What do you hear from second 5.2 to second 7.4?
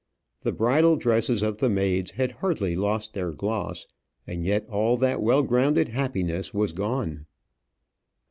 well grounded happiness was gone.